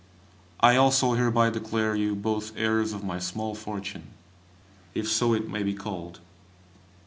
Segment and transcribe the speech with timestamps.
[0.61, 4.07] I also hereby declare you both heirs of my small fortune
[4.95, 6.19] (if so it may be called).